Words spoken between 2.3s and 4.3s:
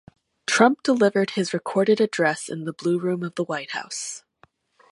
in the Blue Room of the White House.